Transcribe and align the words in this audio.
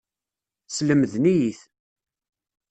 Slemden-iyi-t. 0.67 1.59